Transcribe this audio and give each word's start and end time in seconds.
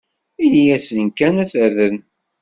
Ini-asen 0.43 1.05
kan 1.17 1.35
ad 1.43 1.49
t-rren. 1.51 1.97